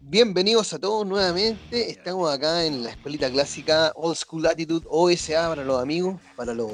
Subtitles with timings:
[0.00, 1.90] Bienvenidos a todos nuevamente.
[1.90, 6.70] Estamos acá en la escuelita clásica Old School Attitude OSA para los amigos, para los,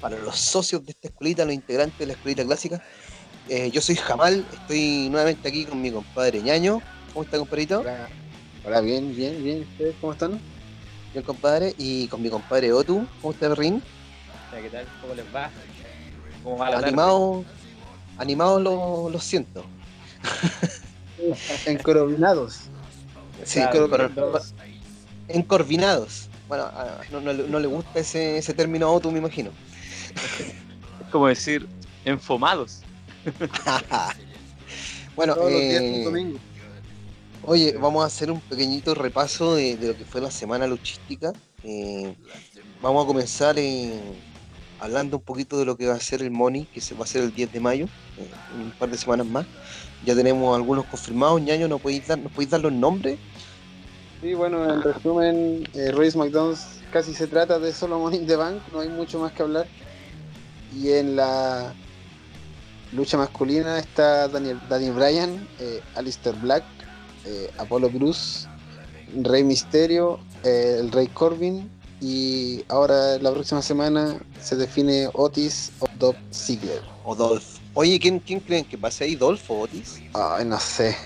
[0.00, 2.82] para los socios de esta escuelita, los integrantes de la escuelita clásica.
[3.48, 6.82] Eh, yo soy Jamal, estoy nuevamente aquí con mi compadre Ñaño.
[7.14, 7.80] ¿Cómo está, compadrito?
[7.80, 8.08] Hola,
[8.64, 9.62] Hola, bien, bien, bien.
[9.62, 10.38] ¿Ustedes cómo están?
[11.12, 11.74] Bien, compadre.
[11.78, 13.06] Y con mi compadre Otu.
[13.22, 13.82] ¿Cómo está, Rin?
[14.52, 14.86] ¿Qué tal?
[15.00, 15.50] ¿Cómo les va?
[16.44, 17.46] ¿Cómo va la Animados
[18.18, 19.64] animados lo, lo siento.
[21.66, 22.60] Encorvinados.
[23.44, 24.54] Sí, Claro, cor- encorvinados.
[25.28, 26.28] encorvinados.
[26.48, 29.50] Bueno, a- no, no le- no le gusta ese, ese término a Otu, me imagino.
[31.00, 31.66] Es como decir,
[32.04, 32.82] enfomados.
[35.16, 36.38] bueno, Todos los días eh, domingo.
[37.42, 41.32] Oye, vamos a hacer un pequeñito repaso de, de lo que fue la semana luchística.
[41.62, 42.14] Eh,
[42.82, 44.00] vamos a comenzar eh,
[44.80, 47.04] hablando un poquito de lo que va a ser el Money, que se va a
[47.04, 47.86] hacer el 10 de mayo,
[48.18, 48.28] eh,
[48.62, 49.46] un par de semanas más.
[50.04, 51.40] Ya tenemos algunos confirmados.
[51.40, 53.18] Ñaño, ¿nos podéis dar, ¿nos podéis dar los nombres?
[54.20, 56.58] Sí, bueno, en resumen, eh, Royce McDonald
[56.92, 59.66] casi se trata de solo Money in the Bank, no hay mucho más que hablar.
[60.74, 61.74] Y en la
[62.92, 66.64] lucha masculina está Daniel, Daniel Bryan, eh, Alistair Black,
[67.24, 68.48] eh, Apollo Cruz,
[69.22, 71.70] Rey Misterio, eh, el Rey Corbin.
[72.00, 76.82] Y ahora la próxima semana se define Otis o Dolph Ziggler.
[77.04, 77.58] O Dolph.
[77.74, 79.16] Oye, ¿quién, quién creen que pase ahí?
[79.16, 80.00] ¿Dolph o Otis?
[80.12, 80.96] Ay, no sé.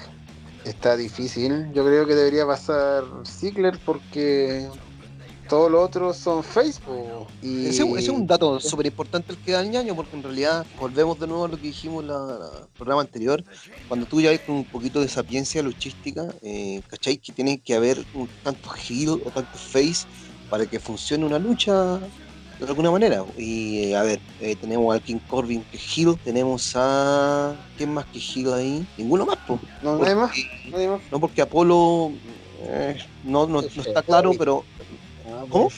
[0.65, 1.73] Está difícil.
[1.73, 4.69] Yo creo que debería pasar Ziggler porque
[5.51, 7.27] todos los otros son Facebook.
[7.43, 7.67] Y...
[7.67, 10.65] Ese, ese es un dato súper importante el que da el ñaño, porque en realidad
[10.79, 13.43] volvemos de nuevo a lo que dijimos en el programa anterior.
[13.89, 17.17] Cuando tú ya ves con un poquito de sapiencia luchística, eh, ¿cachai?
[17.17, 20.07] Que tiene que haber un tanto heel o tanto face
[20.51, 21.99] para que funcione una lucha
[22.59, 23.25] de alguna manera.
[23.39, 27.55] Y eh, a ver, eh, tenemos al King Corbin que es heel, tenemos a.
[27.79, 28.87] ¿Quién más que heel ahí?
[28.99, 29.59] Ninguno más, po.
[29.83, 30.33] No, nadie más.
[30.71, 31.01] Nadie más.
[31.11, 32.13] No, porque Apolo.
[32.63, 34.65] eh, no, no, no está claro, pero
[35.31, 35.69] Ah, ¿Cómo?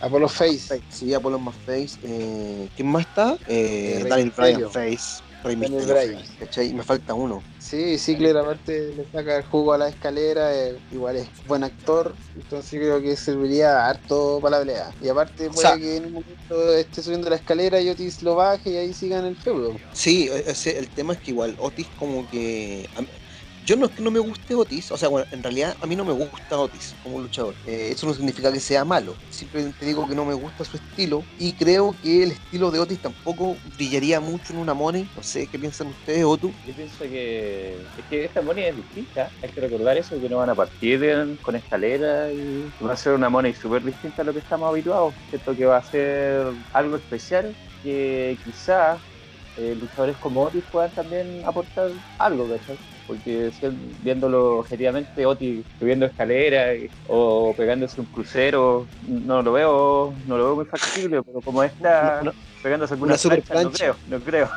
[0.00, 0.80] Apollo Face.
[0.88, 1.98] Sí, Apolo más Face.
[2.04, 3.36] Eh, ¿Quién más está?
[3.48, 4.70] Eh, Daniel Bryan.
[4.70, 5.22] Face.
[5.44, 6.24] Rey Daniel Mysterio Bryan.
[6.38, 6.74] ¿cachai?
[6.74, 7.44] Me falta uno.
[7.58, 12.14] Sí, Ziggler aparte le saca el jugo a la escalera, eh, igual es buen actor,
[12.34, 14.94] entonces creo que serviría harto para la pelea.
[15.00, 18.34] Y aparte puede sea- que en un momento esté subiendo la escalera y Otis lo
[18.34, 19.76] baje y ahí sigan el feudo.
[19.92, 22.86] Sí, el tema es que igual Otis como que...
[23.64, 25.96] yo no es que no me guste Otis, o sea, bueno, en realidad a mí
[25.96, 27.54] no me gusta Otis como luchador.
[27.66, 31.24] Eh, eso no significa que sea malo, simplemente digo que no me gusta su estilo
[31.38, 35.08] y creo que el estilo de Otis tampoco brillaría mucho en una money.
[35.16, 36.52] No sé, ¿qué piensan ustedes, Otu?
[36.66, 39.30] Yo pienso que es que esta money es distinta.
[39.42, 43.14] Hay que recordar eso, que no van a partir con escalera y va a ser
[43.14, 45.14] una money súper distinta a lo que estamos habituados.
[45.30, 49.00] Siento que va a ser algo especial que quizás
[49.56, 52.76] eh, luchadores como Otis puedan también aportar algo, ¿cachai?
[53.06, 53.50] Porque
[54.00, 60.44] viéndolo objetivamente, Otis subiendo escaleras y- o pegándose un crucero, no lo veo, no lo
[60.46, 62.32] veo muy factible, pero como está No, no,
[62.62, 64.50] pegándose alguna una super plancha, no creo, no creo.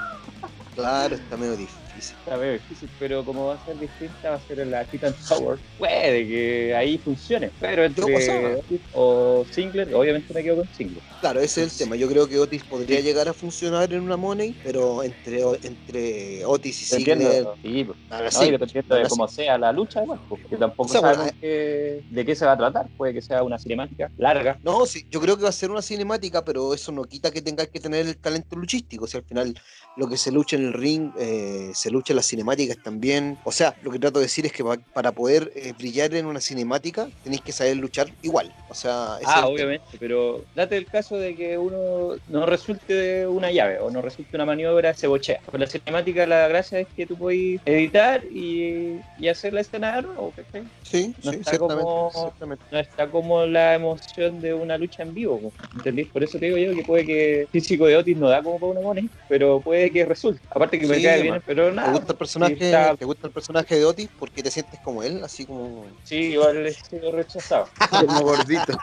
[0.74, 1.87] claro, está medio difícil.
[1.98, 5.60] Difícil, pero como va a ser distinta, va a ser en la Titan Tower.
[5.78, 11.04] Puede que ahí funcione, pero entre Otis o Singler, obviamente me quedo con Singler.
[11.20, 11.96] Claro, ese es el tema.
[11.96, 16.92] Yo creo que Otis podría llegar a funcionar en una money, pero entre, entre Otis
[16.92, 17.98] y entiendo, sí, pues.
[18.10, 21.02] ahora No, sí, dependiendo de cómo sea la lucha, igual, pues, que tampoco O sea,
[21.02, 22.90] bueno, sabemos qué- de qué se va a tratar.
[22.96, 24.60] Puede que sea una cinemática larga.
[24.62, 27.42] No, sí, yo creo que va a ser una cinemática, pero eso no quita que
[27.42, 29.08] tengas que tener el talento luchístico.
[29.08, 29.56] Si al final
[29.96, 33.40] lo que se lucha en el ring, eh, se lucha en las cinemáticas también.
[33.44, 36.26] O sea, lo que trato de decir es que pa- para poder eh, brillar en
[36.26, 38.54] una cinemática, tenéis que saber luchar igual.
[38.68, 43.80] O sea, Ah, obviamente, pero date el caso de que uno no resulte una llave
[43.80, 45.40] o no resulte una maniobra, se bochea.
[45.46, 49.96] Con la cinemática la gracia es que tú puedes editar y, y hacer la escena
[49.96, 50.70] de nuevo, ¿cachai?
[50.84, 52.66] Sí, no sí, está ciertamente, como- ciertamente.
[52.72, 56.12] no está como la emoción de una lucha en vivo, po, ¿entendís?
[56.12, 58.60] Por eso te digo yo que puede que el físico de Otis no da como
[58.60, 60.42] para una money, pero puede que resulte.
[60.50, 63.28] Aparte que me Sí, cae bien, pero ¿Te gusta el personaje, sí, está- ¿Te gusta
[63.28, 64.10] el personaje de Otis?
[64.18, 65.88] Porque te sientes como él, así como.
[66.04, 67.68] Sí, igual he sido rechazado.
[68.08, 68.74] Como gordito.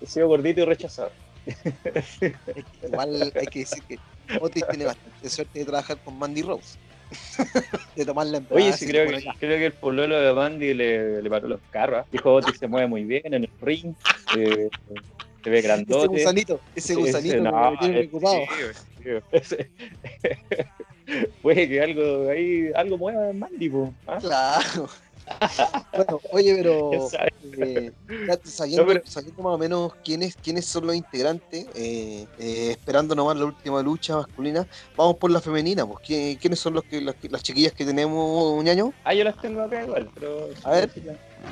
[0.00, 1.12] He sido gordito y rechazado.
[2.82, 3.98] Igual hay que decir que
[4.40, 6.78] Otis tiene bastante suerte de trabajar con Mandy Rose.
[7.96, 11.30] de tomarla en Oye, sí, creo que, creo que el pololo de Mandy le, le
[11.30, 12.06] paró los carros.
[12.10, 13.94] Dijo Otis se mueve muy bien en el ring.
[14.34, 14.68] eh,
[15.42, 16.08] se ve Ese grandote.
[16.08, 18.34] gusanito, ese gusanito ese- no, me tiene ese- preocupado.
[18.34, 18.87] sí,
[19.32, 19.70] ese-
[21.42, 23.70] Puede que algo ahí, algo mueva en Mandy,
[24.06, 24.18] ¿ah?
[24.20, 24.88] Claro.
[25.92, 27.92] bueno, oye, pero eh,
[28.44, 33.14] sabiendo, No, pero- sabiendo más o menos quiénes, quiénes son los integrantes, eh, eh, esperando
[33.14, 34.66] nomás la última lucha masculina,
[34.96, 35.86] vamos por la femenina.
[35.86, 38.92] Pues, ¿Qui- ¿Quiénes son los que, las, las chiquillas que tenemos, ñaño?
[39.04, 40.48] Ah, yo las tengo acá igual, pero.
[40.64, 40.90] A ver.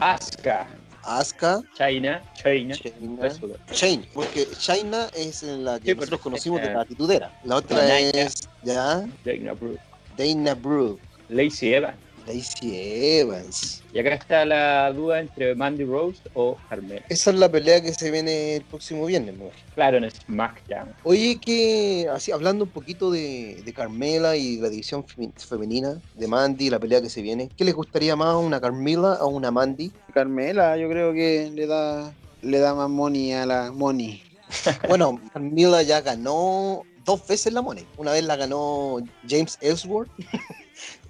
[0.01, 0.67] Asuka,
[1.07, 2.75] Asuka, China, China.
[3.19, 3.59] Wrestler.
[3.73, 7.33] Shane, porque Shaina es la que Sí, nosotros conocimos de la titudera.
[7.45, 9.81] La otra es, ya, Dana Brooke,
[10.17, 12.06] Dana Brooke, Lacey Evans.
[12.27, 13.83] Lacey Evans.
[13.93, 17.03] Y acá está la duda entre Mandy Rose o Carmela.
[17.09, 19.67] Esa es la pelea que se viene el próximo viernes, imagino.
[19.75, 20.95] Claro, en SmackDown.
[21.05, 25.05] Oye, que así hablando un poquito de, de Carmela y la división
[25.37, 29.29] femenina, de Mandy, la pelea que se viene, ¿qué les gustaría más, una Carmela o
[29.29, 29.93] una Mandy?
[30.13, 32.13] Carmela, yo creo que le da
[32.43, 34.23] le da más money a la money.
[34.89, 37.87] Bueno, Carmela ya ganó dos veces la Money.
[37.97, 38.99] Una vez la ganó
[39.29, 40.11] James Ellsworth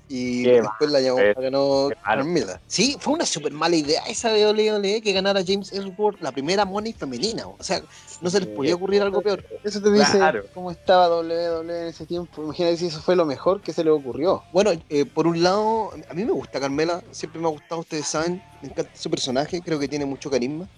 [0.09, 1.89] y Qué después la, llamó- la ganó.
[2.05, 2.61] Carmela.
[2.67, 6.65] Sí, fue una súper mala idea esa de WWE que ganara James Ellsworth la primera
[6.65, 7.47] Money femenina.
[7.49, 7.83] O sea,
[8.21, 9.45] no se les podía ocurrir algo peor.
[9.65, 10.45] Eso te dice Claro.
[10.55, 12.43] cómo estaba WWE en ese tiempo.
[12.43, 14.43] Imagínate si eso fue lo mejor que se le ocurrió.
[14.53, 18.07] Bueno, eh, por un lado, a mí me gusta Carmela, siempre me ha gustado, ustedes
[18.07, 20.69] saben, me encanta su personaje, creo que tiene mucho carisma.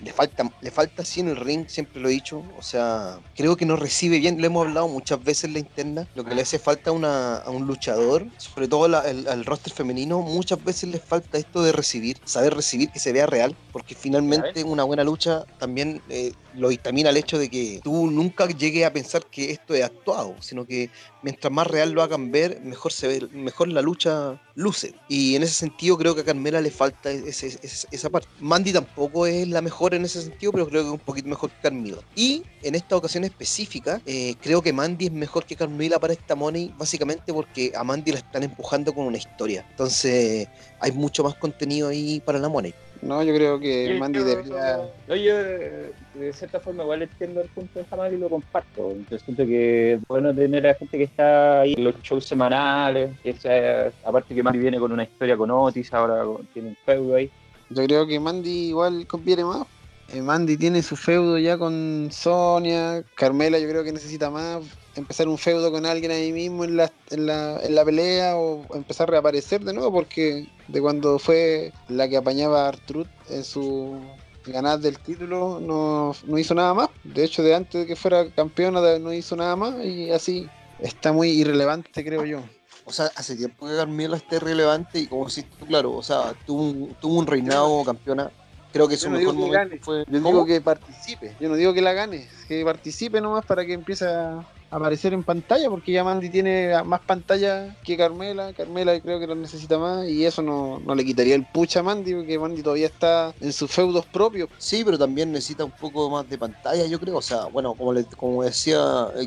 [0.00, 2.44] Le falta, le falta sí en el ring, siempre lo he dicho.
[2.58, 6.06] O sea, creo que no recibe bien, lo hemos hablado muchas veces en la interna.
[6.14, 9.44] Lo que le hace falta a, una- a un luchador, sobre todo la- el- al
[9.44, 13.56] roster femenino, muchas veces les falta esto de recibir, saber recibir que se vea real,
[13.72, 18.46] porque finalmente una buena lucha también eh, lo dictamina el hecho de que tú nunca
[18.46, 20.90] llegues a pensar que esto es actuado, sino que
[21.22, 24.94] mientras más real lo hagan ver, mejor se ve, mejor la lucha luce.
[25.08, 28.28] Y en ese sentido creo que a Carmela le falta ese- ese- esa parte.
[28.38, 31.50] Mandy tampoco es la mejor en ese sentido, pero creo que es un poquito mejor
[31.50, 31.98] que Carmela.
[32.14, 36.34] Y en esta ocasión específica, eh, creo que Mandy es mejor que Carmela para esta
[36.34, 39.64] Money, básicamente porque a Mandy la están empujando con una historia.
[39.70, 40.48] Entonces
[40.80, 42.74] hay mucho más contenido ahí para la Money.
[43.02, 44.78] No, yo creo que Yo- Mandy debería.
[45.06, 48.94] No, yo eh, de cierta forma igual entiendo el punto de Jamal y lo comparto.
[49.10, 53.10] Yo siento que es bueno tener a gente que está ahí en los shows semanales.
[53.22, 56.24] que sea- aparte que Mandy viene con una historia con Otis, ahora
[56.54, 57.30] tiene un feudo ahí.
[57.68, 59.66] Yo creo que Mandy igual conviene más.
[60.12, 63.02] Eh, Mandy tiene su feudo ya con Sonia.
[63.16, 64.62] Carmela yo creo que necesita más.
[64.94, 68.64] Empezar un feudo con alguien ahí mismo en la, en la, en la pelea o
[68.74, 73.44] empezar a reaparecer de nuevo porque de cuando fue la que apañaba a Artruth en
[73.44, 74.00] su
[74.46, 76.88] ganar del título no, no hizo nada más.
[77.04, 80.48] De hecho, de antes de que fuera campeona no hizo nada más y así
[80.80, 82.42] está muy irrelevante creo yo.
[82.84, 86.62] O sea, hace tiempo que Carmela esté relevante y como si claro, o sea, tuvo
[86.62, 88.30] un, tuvo un reinado campeona.
[88.72, 89.78] Creo que su no mejor momento gane.
[89.82, 90.04] fue.
[90.06, 90.28] Yo ¿Cómo?
[90.28, 91.36] digo que participe.
[91.40, 95.22] Yo no digo que la gane, que participe nomás para que empiece a aparecer en
[95.24, 98.52] pantalla, porque ya Mandy tiene más pantalla que Carmela.
[98.52, 101.82] Carmela creo que lo necesita más y eso no, no le quitaría el pucha a
[101.82, 104.48] Mandy, porque Mandy todavía está en sus feudos propios.
[104.58, 107.16] Sí, pero también necesita un poco más de pantalla, yo creo.
[107.16, 108.80] O sea, bueno, como, le- como decía,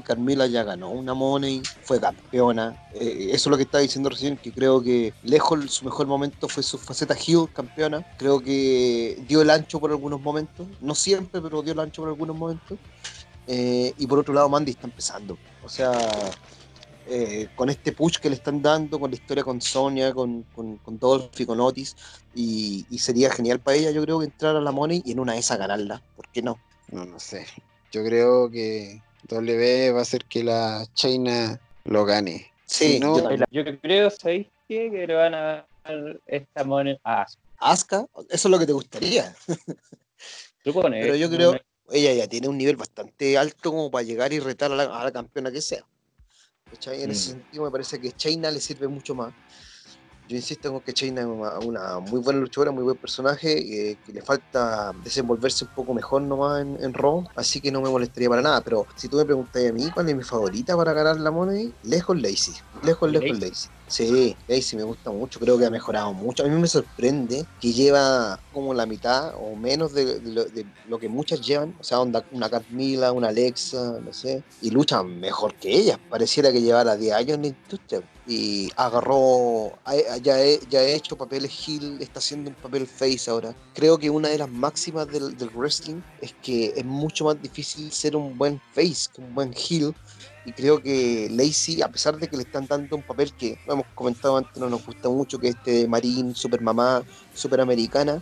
[0.03, 2.75] Carmela ya ganó una Money, fue campeona.
[2.93, 6.47] Eh, eso es lo que estaba diciendo recién, que creo que lejos su mejor momento
[6.47, 8.03] fue su faceta heel campeona.
[8.17, 12.09] Creo que dio el ancho por algunos momentos, no siempre, pero dio el ancho por
[12.09, 12.79] algunos momentos.
[13.51, 15.35] Eh, y por otro lado, Mandy está empezando.
[15.63, 15.91] O sea,
[17.07, 20.77] eh, con este push que le están dando, con la historia con Sonia, con, con,
[20.77, 21.95] con Dolph y con Otis,
[22.35, 25.19] y, y sería genial para ella, yo creo, que entrar a la Money y en
[25.19, 26.03] una de esas ganarla.
[26.15, 26.59] ¿Por qué no?
[26.91, 27.47] No, no sé.
[27.91, 32.51] Yo creo que W va a hacer que la China lo gane.
[32.67, 33.17] Sí, Si no,
[33.49, 34.91] yo creo, ¿sabéis qué?
[34.91, 37.41] Que le van a dar esta moneda a Asuka.
[37.57, 39.35] Asuka, eso es lo que te gustaría.
[40.63, 41.01] Supone.
[41.01, 41.59] Pero yo creo,
[41.91, 45.03] ella ya tiene un nivel bastante alto como para llegar y retar a la, a
[45.03, 45.85] la campeona que sea.
[46.71, 47.03] ¿Cachai?
[47.03, 47.33] En ese Mm.
[47.33, 49.33] sentido me parece que Chaina le sirve mucho más.
[50.29, 53.97] Yo insisto con que Chaina es una, una muy buena luchadora, muy buen personaje, eh,
[54.05, 57.89] que le falta desenvolverse un poco mejor nomás en, en Raw, así que no me
[57.89, 58.61] molestaría para nada.
[58.61, 61.73] Pero si tú me preguntas a mí cuál es mi favorita para ganar la Money,
[61.81, 62.53] lejos Lacey.
[62.83, 63.71] Lejos, lejos Lacey.
[63.87, 66.43] Sí, Lacey me gusta mucho, creo que ha mejorado mucho.
[66.43, 70.63] A mí me sorprende que lleva como la mitad o menos de, de lo, de
[70.87, 75.19] lo que muchas llevan, o sea, onda- una Carmila, una Alexa, no sé, y luchan
[75.19, 75.97] mejor que ellas.
[76.07, 79.73] Pareciera que llevara 10 años en la industria y agarró,
[80.21, 83.55] ya, he, ya he hecho papeles heel, está haciendo un papel face ahora.
[83.73, 88.15] Creo que una de las máximas del, wrestling es que es mucho más difícil ser
[88.15, 89.95] un buen face que un buen heel.
[90.45, 93.87] Y creo que Lacey, a pesar de que le están dando un papel que, hemos
[93.95, 97.01] comentado antes, no nos gusta mucho, que este de Marín, super mamá,
[97.33, 98.21] super americana,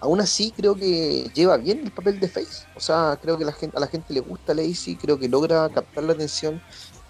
[0.00, 2.66] aún así creo que lleva bien el papel de Face.
[2.74, 5.68] O sea, creo que la gente, a la gente le gusta Lacey, creo que logra
[5.68, 6.60] captar la atención,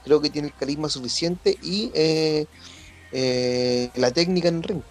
[0.02, 2.46] creo que tiene el carisma suficiente y eh,
[3.10, 4.82] eh, la técnica en el ring,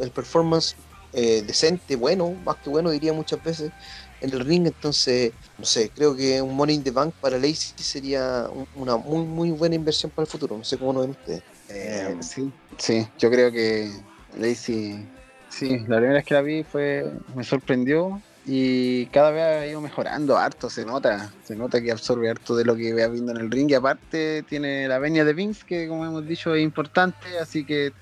[0.00, 0.76] el, performance
[1.12, 3.72] eh, decente, bueno, más que bueno diría muchas veces
[4.20, 7.74] en el ring, entonces, no sé, creo que un Money in the Bank para Lacey
[7.84, 11.10] sería un- una muy muy buena inversión para el futuro, no sé cómo lo ven
[11.10, 11.42] ustedes.
[11.68, 13.90] Eh, sí, sí, yo creo que
[14.34, 15.08] Lacey,
[15.48, 19.80] sí, la primera vez que la vi fue, me sorprendió y cada vez ha ido
[19.80, 23.38] mejorando harto, se nota, se nota que absorbe harto de lo que vea viendo en
[23.38, 27.38] el ring y aparte tiene la venia de Vince que como hemos dicho es importante,
[27.40, 27.92] así que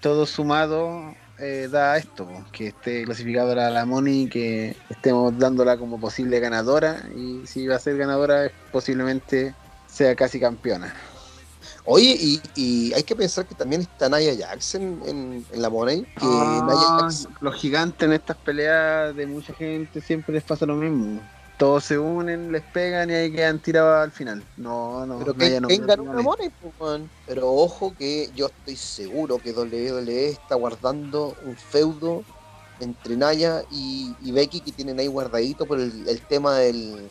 [0.00, 6.00] todo sumado eh, da esto, que esté clasificado a la Money, que estemos dándola como
[6.00, 9.54] posible ganadora y si va a ser ganadora posiblemente
[9.86, 10.92] sea casi campeona.
[11.86, 16.08] Oye, y, y hay que pensar que también está Naya Jax en, la Money, que
[16.20, 17.08] Ah,
[17.40, 21.20] los gigantes en estas peleas de mucha gente siempre les pasa lo mismo.
[21.58, 24.42] Todos se unen, les pegan y ahí quedan tirados al final.
[24.56, 26.22] No, no, Pero Naya que no una perdone.
[26.22, 27.02] money, pues.
[27.26, 32.24] Pero ojo que yo estoy seguro que WWE está guardando un feudo
[32.80, 37.08] entre Naya y, y Becky que tienen ahí guardadito por el, el tema del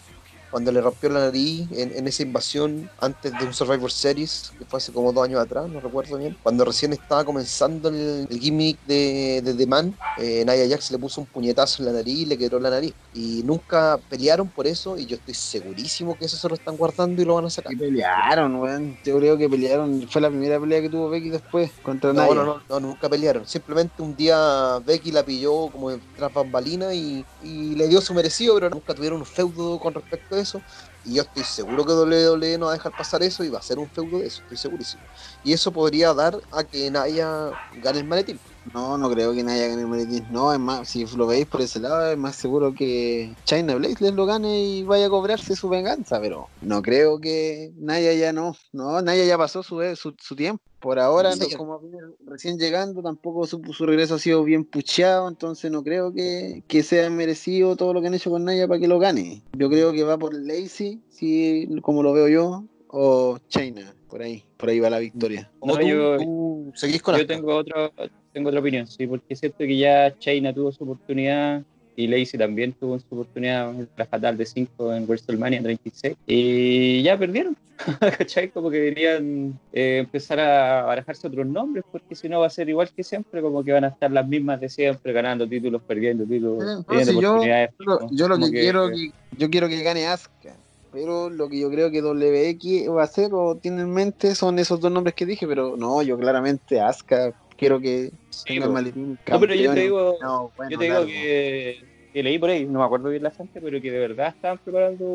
[0.56, 4.64] cuando le rompió la nariz en, en esa invasión antes de un Survivor Series, que
[4.64, 8.40] fue hace como dos años atrás, no recuerdo bien, cuando recién estaba comenzando el, el
[8.40, 12.20] gimmick de, de The Man, eh, Nia Jax le puso un puñetazo en la nariz
[12.20, 12.94] y le quebró la nariz.
[13.14, 17.22] Y nunca pelearon por eso y yo estoy segurísimo que eso se lo están guardando
[17.22, 17.74] y lo van a sacar.
[17.74, 18.98] Y pelearon, weón.
[19.04, 20.08] Yo creo que pelearon.
[20.10, 22.34] Fue la primera pelea que tuvo Becky después contra No, Naya.
[22.34, 23.46] no, no, no, nunca pelearon.
[23.46, 28.56] Simplemente un día Becky la pilló como tras bambalina y, y le dio su merecido,
[28.56, 30.64] pero nunca tuvieron un feudo con respecto a eso eso,
[31.06, 33.62] y yo estoy seguro que WWE no va a dejar pasar eso y va a
[33.62, 35.04] ser un feudo de eso, estoy segurísimo.
[35.44, 38.40] Y eso podría dar a que Naya gane el maletín.
[38.74, 40.26] No, no creo que Naya gane el maletín.
[40.32, 44.04] No, es más, si lo veis por ese lado, es más seguro que China Blaze
[44.04, 48.34] les lo gane y vaya a cobrarse su venganza, pero no creo que Naya ya
[48.34, 48.56] no.
[48.74, 50.64] No, Naya ya pasó su, su, su tiempo.
[50.86, 51.82] Por ahora, no, como
[52.28, 56.84] recién llegando, tampoco su, su regreso ha sido bien pucheado, entonces no creo que, que
[56.84, 59.42] sea merecido todo lo que han hecho con Naya para que lo gane.
[59.54, 64.44] Yo creo que va por Lacey, si, como lo veo yo, o China, por ahí.
[64.58, 65.52] Por ahí va la victoria.
[65.62, 67.92] No, tú, yo- tú seguís con Yo tengo otro,
[68.32, 71.62] tengo otra opinión, sí, porque siento que ya China tuvo su oportunidad
[71.98, 77.02] y Lacey también tuvo su oportunidad en la fatal de 5 en WrestleMania 36 y
[77.04, 77.56] ya perdieron.
[78.18, 78.50] ¿Cachai?
[78.52, 82.70] Como que deberían eh, empezar a barajarse otros nombres porque si no va a ser
[82.70, 86.24] igual que siempre, como que van a estar las mismas de siempre, ganando títulos, perdiendo
[86.26, 87.36] títulos, Eh, no, si yo-
[87.80, 88.10] lo, ¿no?
[88.12, 90.56] yo lo Como que, quiero que yo quiero que gane Asuka,
[90.96, 94.58] pero lo que yo creo que WX va a hacer o tiene en mente son
[94.60, 99.20] esos dos nombres que dije, pero no, yo claramente Asuka quiero que Sí, tenga maletín
[99.30, 102.66] No, pero yo te digo, No, bueno, yo te digo que, que leí por ahí,
[102.66, 105.06] no me acuerdo bien la gente, pero que de verdad estaban preparando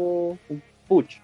[0.48, 1.20] un push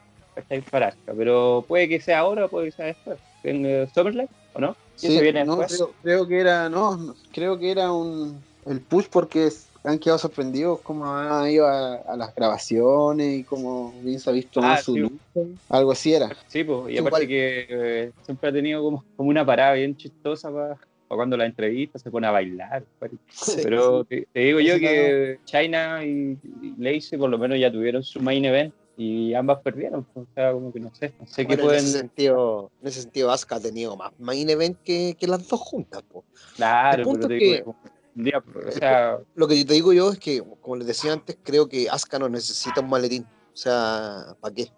[0.70, 1.14] para Asuka.
[1.14, 3.20] Pero puede que sea ahora o puede que sea después.
[3.42, 4.76] En SummerSlam, ¿o no?
[5.02, 9.06] ¿Y Sí, viene no, creo, creo que era no, creo que era un el push
[9.10, 14.18] porque es- han quedado sorprendidos como han ido a, a las grabaciones y como bien
[14.20, 14.98] se ha visto Ah, más su sí.
[15.00, 15.20] lucha.
[15.68, 16.28] Algo así era.
[16.48, 20.50] Sí, pues, y aparte que eh, siempre ha tenido como, como una parada bien chistosa
[20.52, 20.78] para
[21.08, 22.84] cuando la entrevista se pone a bailar.
[23.30, 23.60] Sí.
[23.62, 28.02] Pero te, te digo yo que China y, y Lacey por lo menos ya tuvieron
[28.02, 30.04] su main event y ambas perdieron.
[30.12, 31.84] pues, O sea, como que no sé, no sé qué Bueno, en, pueden.
[31.84, 35.60] ese sentido, en ese sentido, Asuka ha tenido más main event que, que las dos
[35.60, 36.02] juntas.
[36.10, 36.24] po.
[36.56, 37.76] Claro, el punto pero te es digo, un
[38.24, 41.68] día, o sea, Lo que te digo yo es que, como les decía antes, creo
[41.68, 43.24] que Asuka no necesita un maletín.
[43.24, 44.70] O sea, ¿para qué?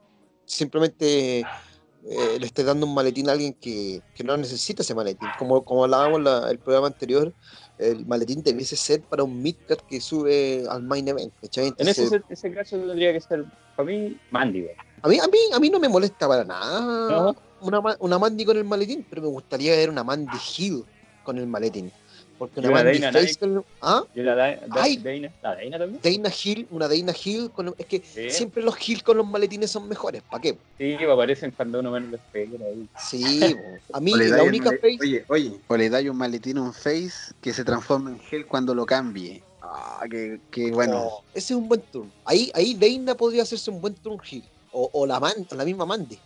[0.44, 5.28] Simplemente eh, le estoy dando un maletín a alguien que, que no necesita ese maletín.
[5.38, 7.32] Como, como hablábamos la- el programa anterior,
[7.78, 11.32] el maletín debiese ser para un midcard que sube al main event.
[11.56, 12.08] en ese,
[12.54, 13.44] caso tendría que ser
[13.76, 14.66] para mí Mandy.
[15.02, 16.80] a, mí, a, mí, a mí no me molesta para nada
[17.10, 17.36] ¿No?
[17.60, 20.84] una, una Mandy con el maletín, pero me gustaría ver una Mandy Hill
[21.24, 21.92] con el maletín.
[22.38, 24.04] Porque una Y una Mandy Dana Face con ¿Ah?
[24.14, 24.96] Y la Da- Da- Ay.
[24.98, 26.00] Dana, la Dana también.
[26.22, 28.30] Dana Hill, una Dana Hill con es que Sí.
[28.30, 30.56] siempre los Hill con los maletines son mejores, ¿para qué?
[30.78, 32.50] Sí, me aparecen cuando uno menos lo espera.
[32.66, 32.88] ahí.
[32.98, 33.20] Sí,
[33.90, 33.96] po.
[33.96, 35.60] a mí la única face, Oye, oye.
[35.66, 38.86] O le dais un maletín a un face que se transforma en gel cuando lo
[38.86, 39.42] cambie.
[39.60, 40.98] Ah, que, que bueno.
[41.02, 42.10] oh, ese es un buen turno.
[42.24, 44.44] Ahí, ahí Dana podría hacerse un buen turn Hill.
[44.72, 46.18] O, o la, man, o la misma Mandy.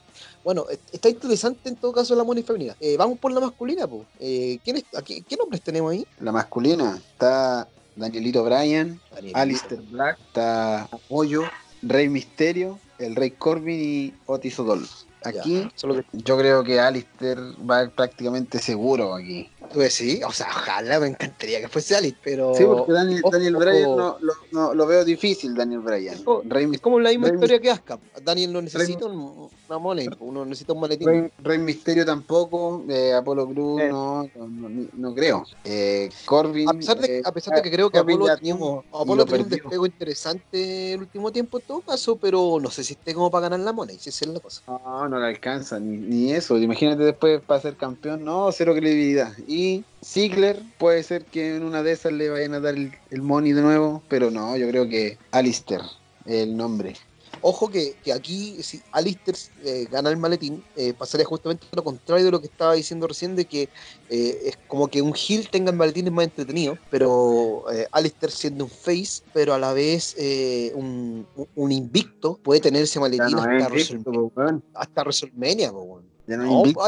[0.44, 2.76] Bueno, est- está interesante en todo caso la money femenina.
[2.80, 4.02] Eh, vamos por la masculina, pues.
[4.18, 6.06] Eh, ¿quién es- a qué, nombres tenemos ahí?
[6.20, 11.42] La masculina está Danielito Bryan, Daniel Alistair Black, está Apoyo,
[11.82, 14.86] Rey Misterio, el Rey Corbin y Otis Odol.
[15.24, 19.48] Aquí Solo que yo creo que Alistair va prácticamente seguro aquí.
[19.72, 22.54] Tú decís, o sea, ojalá me encantaría que fuese Alice, pero.
[22.54, 23.56] Sí, porque Daniel, ojo, Daniel.
[23.56, 26.16] Bryan no, lo- no, lo veo difícil, Daniel Bryan.
[26.24, 27.98] Oh, Rey, Es como la misma Rey- historia que Asuka.
[28.22, 31.08] Daniel no necesita un- una money, uno necesita un maletín.
[31.08, 33.88] Rey- Rey Misterio tampoco, eh, Apolo Cruz Eh.
[33.88, 35.44] no, no, no- creo.
[35.64, 36.68] Eh, Corbin.
[36.68, 39.24] A pesar de, eh, a pesar de que creo que Corbin Apolo tenía, un, Apolo
[39.24, 43.14] tenía un despego interesante el último tiempo en todo caso, pero no sé si esté
[43.14, 44.62] como para ganar la money, si esa es la cosa.
[44.66, 46.56] No, no le alcanza, ni, ni eso.
[46.58, 49.32] Imagínate después para ser campeón, no, cero credibilidad.
[49.52, 53.20] Y Ziggler puede ser que en una de esas le vayan a dar el, el
[53.20, 55.82] money de nuevo, pero no, yo creo que Alistair,
[56.24, 56.94] el nombre.
[57.42, 62.24] Ojo que, que aquí, si Alistair eh, gana el maletín, eh, pasaría justamente lo contrario
[62.24, 63.68] de lo que estaba diciendo recién, de que
[64.08, 68.30] eh, es como que un heel tenga el maletín es más entretenido, pero eh, Alistair
[68.32, 73.32] siendo un face, pero a la vez eh, un, un invicto, puede tener ese maletín
[73.36, 74.64] no hasta, es Wrestle- invicto, po, weón.
[74.74, 76.11] hasta WrestleMania, po, weón.
[76.26, 76.82] Ya no No, invicto,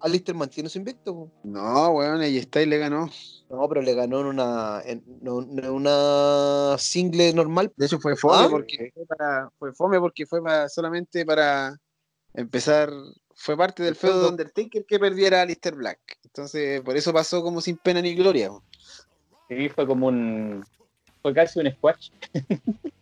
[0.00, 1.14] Alistair, mantiene su invicto.
[1.14, 1.30] po.
[1.44, 3.10] No, weón, y Styles le ganó.
[3.50, 5.02] No, pero le ganó en una, en,
[5.70, 7.72] una single normal.
[7.76, 8.48] De hecho fue fome Ah.
[8.50, 11.76] porque fue, para, fue fome porque fue para, solamente para
[12.34, 12.90] empezar,
[13.34, 14.28] fue parte del El feudo de.
[14.30, 15.98] Undertaker que perdiera a Alistair Black.
[16.24, 18.48] Entonces, por eso pasó como sin pena ni gloria.
[18.48, 18.62] po.
[19.48, 20.64] Sí, fue como un.
[21.22, 22.10] Fue casi un squash.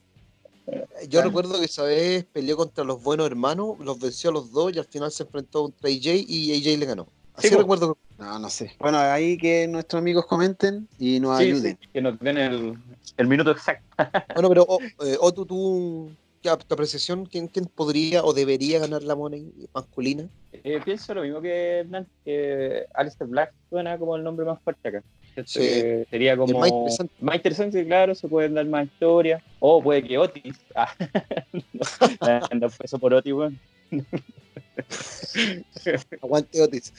[1.09, 1.25] Yo Ah.
[1.25, 4.79] recuerdo que esa vez peleó contra los buenos hermanos, los venció a los dos y
[4.79, 7.07] al final se enfrentó contra AJ y AJ le ganó.
[7.35, 7.97] Así Sí, recuerdo.
[8.19, 8.73] No, no sé.
[8.79, 11.79] Bueno, ahí que nuestros amigos comenten y nos Sí, ayuden.
[11.81, 12.79] sí, que nos den el,
[13.19, 13.85] el minuto exacto.
[14.35, 16.11] Bueno, pero oh, eh, Otto, tú,
[16.43, 20.27] ¿qué a tu apreciación, ¿quién, quién podría o debería ganar la money masculina?
[20.53, 24.89] Eh, pienso lo mismo que Hernán, que Alistair Black suena como el nombre más fuerte
[24.89, 25.03] acá.
[25.45, 25.61] Sí.
[25.61, 27.15] que sería como más interesante.
[27.21, 29.43] más interesante, claro, se pueden dar más historias.
[29.61, 30.55] O puede que Otis.
[30.75, 30.93] Ah,
[32.41, 33.59] no, anda peso por Otis, weón.
[36.23, 36.93] Aguante Otis.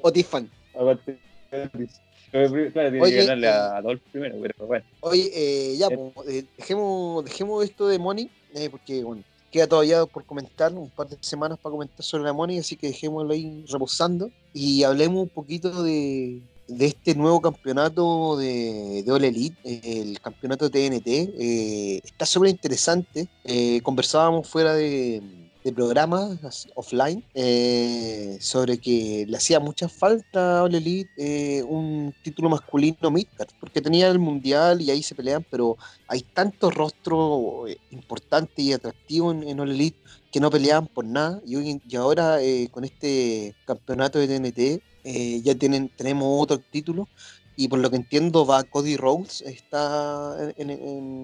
[0.00, 0.50] Otis fan.
[0.74, 1.18] Aguante
[1.52, 2.00] Otis.
[2.34, 4.84] Claro, tiene Oye, que ganarle eh, a Adolf primero, pero bueno.
[5.00, 5.86] Oye, eh, ya,
[6.26, 9.22] eh, dejemos, dejemos esto de Money, eh, porque bueno,
[9.52, 12.88] queda todavía por comentar, un par de semanas para comentar sobre la Money, así que
[12.88, 19.24] dejémoslo ahí reposando y hablemos un poquito de, de este nuevo campeonato de, de All
[19.24, 21.06] Elite, el campeonato TNT.
[21.38, 23.28] eh, está súper interesante.
[23.44, 25.22] eh, conversábamos fuera de,
[25.62, 31.62] de programas as- offline eh, sobre que le hacía mucha falta a All Elite eh,
[31.64, 35.76] un título masculino midcard, porque tenía el mundial y ahí se pelean, pero
[36.08, 39.98] hay tantos rostros importantes y atractivos en, en All Elite
[40.30, 42.38] que no peleaban por nada y, hoy ahora
[42.70, 47.08] con este campeonato de TNT eh, ya tienen, tenemos otro título
[47.56, 50.70] y por lo que entiendo va Cody Rhodes está en,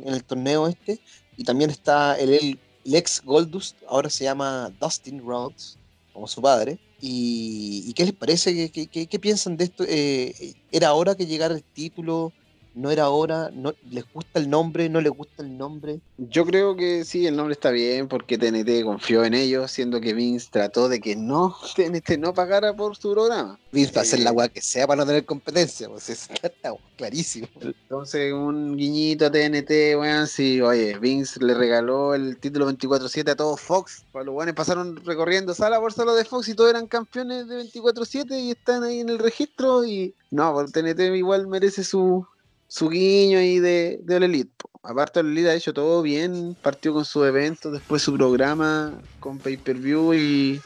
[0.06, 1.00] el torneo este
[1.36, 5.78] y también está el, ex Goldust, ahora se llama Dustin Rhodes
[6.12, 10.54] como su padre y, qué les parece ¿Qué, qué- qué- qué piensan de esto Eh,
[10.70, 12.34] era hora que llegara el título
[12.74, 16.76] no era hora no les gusta el nombre no les gusta el nombre Yo creo
[16.76, 20.88] que sí, el nombre está bien porque TNT confió en ellos, siendo que Vince trató
[20.88, 23.58] de que no, TNT no pagara por su programa.
[23.72, 26.74] Vince va a hacer la weá que sea para no tener competencia pues eso está
[26.96, 33.30] clarísimo Entonces, un guiñito a TNT, weón, sí, oye, Vince le regaló el título 24-7
[33.30, 34.04] a todo Fox.
[34.12, 37.62] Para los weones pasaron recorriendo sala por sala de Fox y todos eran campeones de
[37.64, 39.84] 24-7 y están ahí en el registro.
[39.84, 42.26] Y no, por TNT igual merece su,
[42.70, 44.52] su guiño ahí de, de All Elite.
[44.84, 49.38] Aparte, All Elite ha hecho todo bien, partió con su evento, después su programa con
[49.38, 50.60] pay-per-view y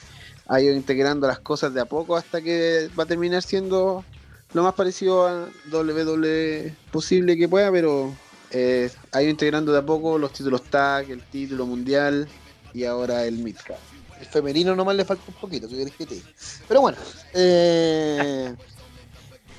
[0.46, 4.04] ha ido integrando las cosas de a poco hasta que va a terminar siendo
[4.52, 8.14] lo más parecido a WWE posible que pueda, pero
[8.50, 12.28] eh, ha ido integrando de a poco los títulos tag, el título mundial
[12.74, 13.78] y ahora el midcard.
[14.20, 16.28] el femenino nomás le falta un poquito ¿qué querés que te diga?
[16.68, 16.98] pero bueno
[17.32, 18.54] eh,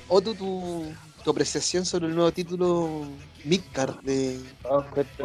[0.08, 0.84] Otto tu,
[1.26, 3.04] tu apreciación sobre el nuevo título
[3.44, 4.38] midcard de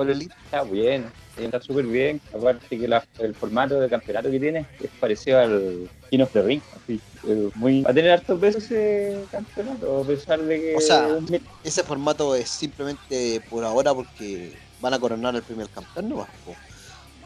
[0.09, 1.05] Elite Está bien,
[1.37, 2.19] está súper bien.
[2.33, 6.41] Aparte que la- el formato de campeonato que tiene es parecido al King of the
[6.41, 6.61] Ring.
[6.75, 10.75] Así, eh, muy, va a tener hartos pesos ese campeonato, a pesar de que.
[10.75, 15.69] O sea, es ese formato es simplemente por ahora porque van a coronar al primer
[15.69, 16.27] campeón no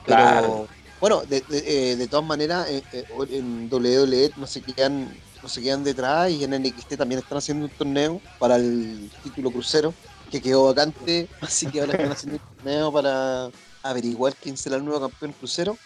[0.05, 0.67] pero Claro.
[0.99, 5.49] Bueno de, de- eh, de todas maneras eh, eh, en WWE no se quedan no
[5.49, 9.97] se quedan detrás y en NXT también están haciendo un torneo para el título crucero
[10.29, 13.51] que quedó vacante así que ahora están haciendo un torneo para
[13.83, 15.79] averiguar quién será el nuevo campeón crucero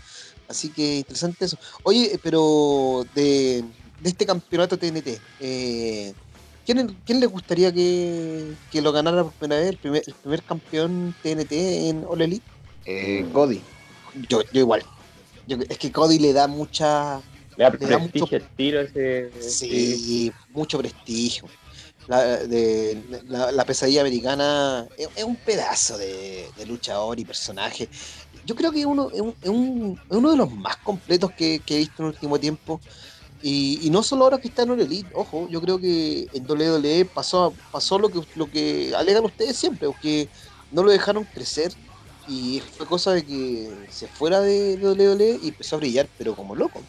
[0.48, 3.64] así que interesante eso oye pero de,
[3.98, 6.14] de este campeonato TNT eh,
[6.64, 9.70] ¿Quién, quién le gustaría que, que lo ganara por primera vez?
[9.72, 12.46] El primer, el primer campeón TNT en All Elite.
[12.86, 13.64] Eh, Cody.
[14.30, 14.84] Yo, yo igual.
[15.50, 17.22] Yo- es que Cody le da mucha.
[17.58, 19.32] le da le da mucho- prestigio tiro ese.
[19.42, 21.46] Sí, mucho prestigio.
[22.08, 27.88] la, de, la, la pesadilla americana es, es un pedazo de, de luchador y personaje.
[28.46, 31.32] Yo creo que es uno, es un- es un- es uno de los más completos
[31.34, 32.80] que, que he visto en el último tiempo.
[33.44, 36.46] Y, y no solo ahora que está en el Elite, ojo, yo creo que en
[36.48, 40.28] WWE pasó, pasó lo que lo que alegan ustedes siempre, que
[40.72, 41.72] no lo dejaron crecer
[42.30, 46.56] y fue cosa de que se fuera de, WWE y empezó a brillar, pero como
[46.56, 46.86] loco.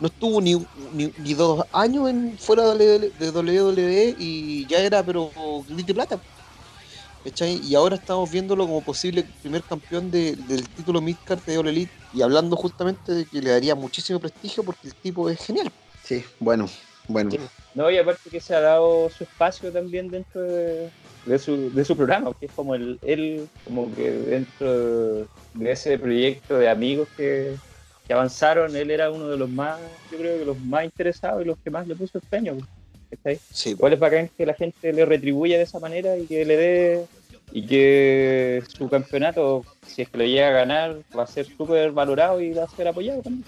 [0.00, 0.56] No estuvo ni,
[0.92, 5.32] ni, ni dos años en, fuera de, WWE y ya era, pero
[5.68, 6.20] grito y plata.
[7.22, 7.60] ¿cachai?
[7.62, 11.92] Y ahora estamos viéndolo como posible primer campeón de- del título Midcard de All Elite
[12.12, 15.70] y hablando justamente de que le daría muchísimo prestigio porque el tipo es genial.
[16.02, 16.66] Sí, bueno,
[17.06, 17.30] bueno.
[17.74, 20.90] No, y aparte que se ha dado su espacio también dentro de,
[21.26, 25.98] de su, de su programa, que es como el, él, como que dentro de ese
[25.98, 27.54] proyecto de amigos que,
[28.06, 29.78] que avanzaron, él era uno de los más,
[30.10, 32.56] yo creo que los más interesados y los que más le puso empeño.
[33.10, 33.40] ¿cachai?
[33.52, 36.56] Sí, Igual es bacán que la gente le retribuya de esa manera y que le
[36.56, 37.06] dé
[37.52, 41.90] y que su campeonato, si es que lo llega a ganar, va a ser súper
[41.90, 43.44] valorado y va a ser apoyado también.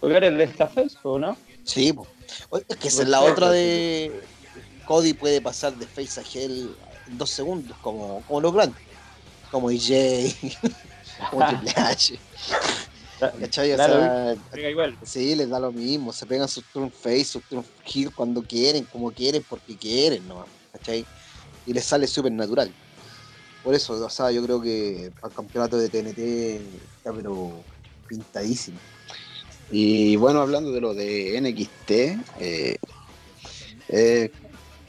[0.00, 1.36] Porque eres de esta face, ¿o ¿no?
[1.64, 1.94] sí.
[2.68, 4.10] Es que esa es la otra de
[4.86, 8.82] Cody puede pasar de face a heel en dos segundos, como, como los grandes,
[9.50, 10.34] como EJ,
[11.30, 12.18] como Triple H.
[13.40, 13.72] ¿Cachai?
[13.72, 14.98] O sea, Pega igual.
[15.02, 18.84] Sí, les da lo mismo, se pegan sus turn face, sus turn heel cuando quieren,
[18.84, 21.06] como quieren, porque quieren nomás, ¿cachai?
[21.64, 22.72] Y les sale súper natural.
[23.62, 26.18] Por eso, o sea, yo creo que para el campeonato de TNT
[26.96, 27.62] está pero
[28.08, 28.78] pintadísimo.
[29.70, 31.90] Y bueno, hablando de lo de NXT,
[32.40, 32.76] eh,
[33.88, 34.32] eh,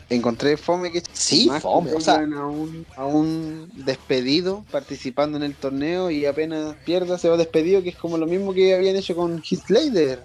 [0.10, 5.38] encontré fome que Sí, más que fome, o sea, a un, a un despedido participando
[5.38, 8.76] en el torneo y apenas pierda se va despedido, que es como lo mismo que
[8.76, 10.24] habían hecho con Heath Slater.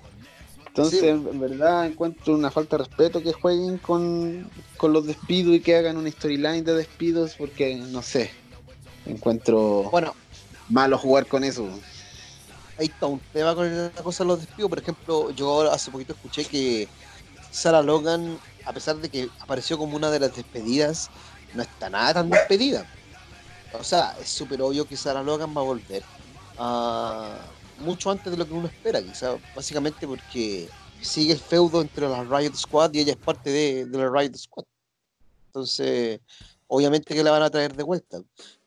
[0.66, 1.06] Entonces, Sí.
[1.08, 5.74] en verdad, encuentro una falta de respeto que jueguen con, con los despidos y que
[5.74, 8.30] hagan una storyline de despidos, porque no sé,
[9.06, 10.14] encuentro bueno,
[10.68, 11.68] malo jugar con eso.
[12.78, 14.68] ahí está un tema con la cosa de los despidos.
[14.68, 16.86] Por ejemplo, yo hace poquito escuché que
[17.50, 18.38] Sarah Logan,
[18.68, 21.10] a pesar de que apareció como una de las despedidas,
[21.52, 22.86] no está nada tan despedida.
[23.72, 26.04] O sea, es súper obvio que Sarah Logan va a volver
[26.56, 32.08] ah, mucho antes de lo que uno espera, quizá, básicamente porque sigue el feudo entre
[32.08, 34.64] la Riot Squad y ella es parte de, de la Riot Squad.
[35.48, 36.20] Entonces,
[36.66, 38.22] obviamente que la van a traer de vuelta.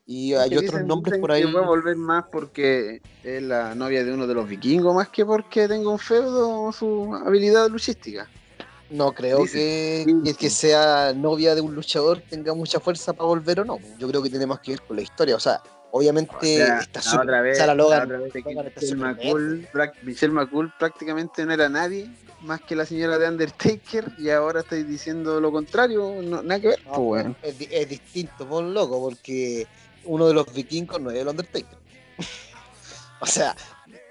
[0.06, 1.44] Y hay otros dicen- nombres dicen por ahí.
[1.44, 5.26] Que a volver más porque es la novia de uno de los vikingos, más que
[5.26, 8.30] porque tenga un feudo o su habilidad luchística.
[8.92, 13.62] No creo que, que, que sea novia de un luchador tenga mucha fuerza para volver
[13.62, 13.80] o no.
[13.98, 15.36] Yo creo que tiene más que ver con la historia.
[15.36, 17.22] O sea, obviamente O sea, está la súper.
[17.26, 21.46] otra vez, Sarah la Logan, otra vez Logan está Michelle, McCool, prac- Michelle McCool prácticamente
[21.46, 22.10] no era nadie
[22.42, 26.68] más que la señora de Undertaker y ahora estáis diciendo lo contrario, no, nada que
[26.70, 26.80] ver.
[26.86, 29.68] No, pues, es, di- es distinto, por loco, porque
[30.04, 31.78] uno de los vikingos no es el Undertaker.
[33.22, 33.56] o sea,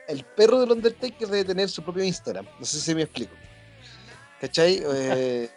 [0.09, 2.47] el perro del Undertaker debe tener su propio Instagram.
[2.59, 3.35] No sé si me explico.
[4.41, 4.83] ¿Cachai?
[4.95, 5.51] Eh,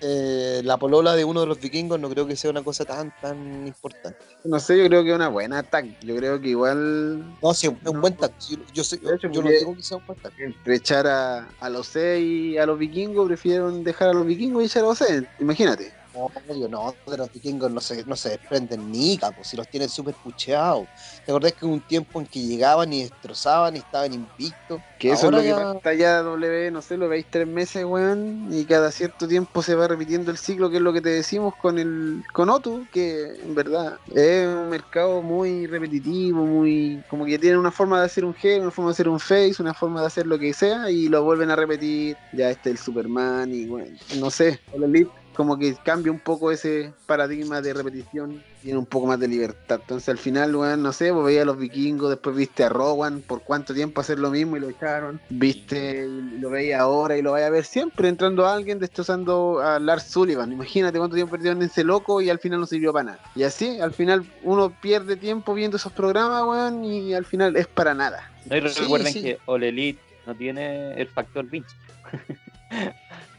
[0.00, 3.12] eh, la polola de uno de los vikingos no creo que sea una cosa tan,
[3.20, 4.18] tan importante.
[4.44, 5.86] No sé, yo creo que es una buena tag.
[6.00, 8.32] Yo creo que igual No, sí, es un buen tag.
[8.48, 10.32] Yo, yo, sé- De hecho, yo no digo que sea un buen tag.
[10.38, 14.62] entre echar a, a los C y a los vikingos, prefirieron dejar a los vikingos
[14.62, 15.24] y echar a los C.
[15.38, 15.92] Imagínate.
[16.16, 19.68] No, obvio, no, de los vikingos no se, no se desprenden ni capos, si los
[19.68, 20.88] tienen súper pucheados.
[21.22, 24.80] ¿Te acordás que hubo un tiempo en que llegaban y destrozaban y estaban invictos?
[24.96, 27.46] Que eso Ahora es lo que ya- pasa ya W, no sé, lo veis tres
[27.46, 31.02] meses, weón, y cada cierto tiempo se va repitiendo el ciclo, que es lo que
[31.02, 37.04] te decimos con el con Otu, que en verdad es un mercado muy repetitivo, muy
[37.08, 39.56] como que tienen una forma de hacer un G, una forma de hacer un Face,
[39.60, 42.78] una forma de hacer lo que sea, y lo vuelven a repetir, ya está el
[42.78, 47.74] Superman, y bueno, no sé, el Elite como que cambia un poco ese paradigma de
[47.74, 49.78] repetición, tiene un poco más de libertad.
[49.82, 53.20] Entonces al final, weón, no sé, pues veía a los vikingos, después viste a Rowan
[53.20, 55.20] por cuánto tiempo hacer lo mismo y lo echaron.
[55.28, 59.78] Viste, lo veía ahora y lo vaya a ver siempre, entrando a alguien destrozando a
[59.78, 60.50] Lars Sullivan.
[60.52, 63.20] Imagínate cuánto tiempo perdieron en ese loco y al final no sirvió para nada.
[63.34, 67.66] Y así, al final uno pierde tiempo viendo esos programas, weón, y al final es
[67.66, 68.30] para nada.
[68.46, 69.22] No, y Sí, recuerden sí.
[69.22, 71.76] que All Elite no tiene el factor Vince.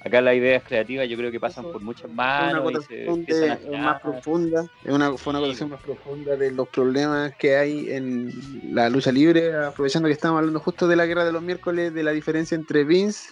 [0.07, 3.51] Acá las ideas creativas yo creo que pasan por muchas una manos y se de-
[3.51, 5.45] a más profunda, es una, fue una Sí.
[5.45, 8.29] acotación más profunda de los problemas que hay en
[8.73, 12.03] la lucha libre, aprovechando que estamos hablando justo de la guerra de los miércoles, de
[12.03, 13.29] la diferencia entre Vince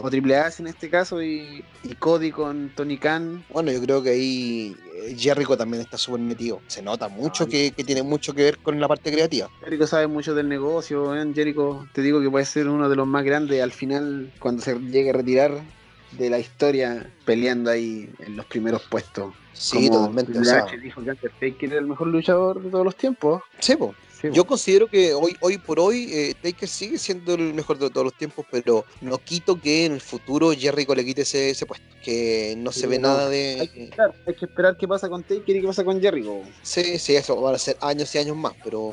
[0.00, 3.44] o Triple H en este caso y, y Cody con Tony Khan.
[3.48, 6.62] Bueno, yo creo que ahí eh, Jericho también está súper metido.
[6.68, 9.48] Se nota mucho Ah, que, que tiene mucho que ver con la parte creativa.
[9.64, 11.26] Jericho sabe mucho del negocio, ¿eh?
[11.34, 14.78] Jericho te digo que puede ser uno de los más grandes al final cuando se
[14.78, 15.64] llegue a retirar.
[16.12, 19.34] De la historia peleando ahí en los primeros puestos.
[19.52, 20.38] Sí, Como totalmente.
[20.38, 23.42] o sea, dijo que Undertaker era el mejor luchador de todos los tiempos.
[23.58, 23.94] sí, po.
[24.20, 27.88] Sí, Yo considero que hoy, hoy por hoy eh, Taker sigue siendo el mejor de
[27.88, 31.66] todos los tiempos, pero no quito que en el futuro Jericho le quite ese, ese
[31.66, 33.06] puesto, que no se ve no.
[33.06, 33.84] nada hay, que de...
[33.84, 36.40] esperar, hay que esperar qué pasa con Taker y qué pasa con Jericho.
[36.62, 38.92] Sí, sí, eso van a ser años y años más, pero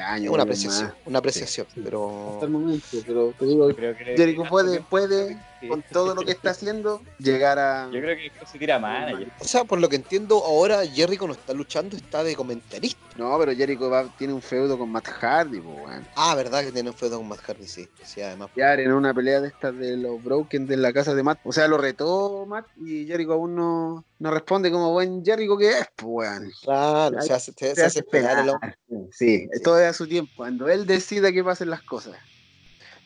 [0.00, 0.42] Años, una más.
[0.44, 2.32] apreciación, una apreciación, Sí, pero...
[2.34, 5.68] Hasta el momento, pero te digo, Yo creo que Jericho puede, puede, Sí.
[5.68, 7.84] con todo lo que está haciendo, llegar a.
[7.92, 9.28] Yo creo que se tira manager.
[9.40, 12.98] O sea, por lo que entiendo, ahora Jericho no está luchando, está de comentarista.
[13.18, 16.06] No, pero Jericho va- tiene un feudo con Matt Hardy, pues, weón.
[16.16, 17.86] Ah, verdad que tiene un feudo con Matt Hardy, sí.
[18.02, 18.48] Sí, además.
[18.56, 21.40] Ya en una pelea de estas de los Broken de la casa de Matt.
[21.44, 25.70] O sea, lo retó Matt y Jericho aún no, no responde como buen Jericho que
[25.70, 26.52] es, pues, weón.
[26.62, 28.76] Claro, Ay, se hace, se, Se se hace esperar el hombre.
[29.12, 30.30] Sí, todo es a su tiempo.
[30.36, 32.16] Cuando él decida que pasen las cosas.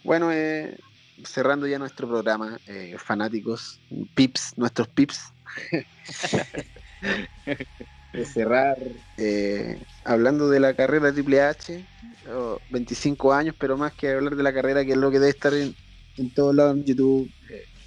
[0.03, 0.77] Bueno, eh,
[1.25, 3.81] cerrando ya nuestro programa, eh, fanáticos,
[4.17, 5.33] pips, nuestros pips.
[8.13, 8.77] de cerrar
[9.17, 11.87] eh, hablando de la carrera de Triple H,
[12.33, 15.31] oh, 25 años, pero más que hablar de la carrera, que es lo que debe
[15.31, 15.77] estar en,
[16.17, 17.31] en todos lados en YouTube.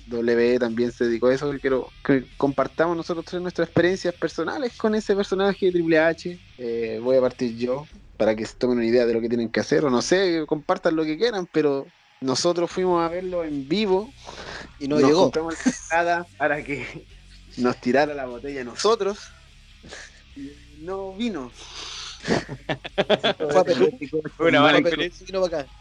[0.07, 4.13] Eh, W también se dedicó a eso, que quiero que compartamos nosotros tres nuestras experiencias
[4.15, 6.39] personales con ese personaje de Triple H.
[6.57, 7.85] Eh, voy a partir yo
[8.17, 10.43] para que se tomen una idea de lo que tienen que hacer, o no sé,
[10.47, 11.85] compartan lo que quieran, pero
[12.19, 14.11] nosotros fuimos a verlo en vivo
[14.79, 15.31] Y no nos llegó.
[15.33, 17.05] entrada para que
[17.57, 19.19] nos tirara la botella a nosotros.
[20.35, 21.51] Y no vino.
[23.37, 23.89] Fue a Perú.
[24.39, 25.25] Una mala experiencia.
[25.25, 25.71] vino para acá.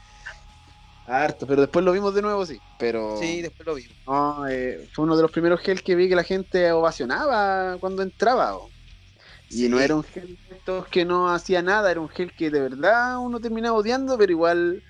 [1.06, 2.60] Harto, pero después lo vimos de nuevo, sí.
[2.76, 3.96] Pero Sí, después lo vimos.
[4.06, 8.02] no, eh, fue uno de los primeros gel que vi que la gente ovacionaba cuando
[8.02, 8.56] entraba.
[8.56, 8.72] oh.
[9.48, 9.68] Y Sí.
[9.68, 10.38] no era un gel
[10.90, 14.82] que no hacía nada, era un gel que de verdad uno terminaba odiando, pero igual